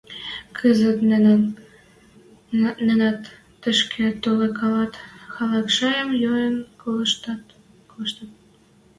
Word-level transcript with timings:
Кӹзӹт 0.57 0.99
нӹнӓт 2.87 3.21
тишкӹ 3.61 4.07
толыкалат, 4.23 4.93
халык 5.33 5.67
шаям 5.77 6.11
йойын 6.23 6.55
колыштыт. 7.91 8.31